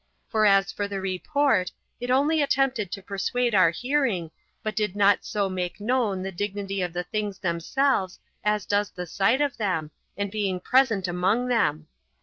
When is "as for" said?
0.47-0.87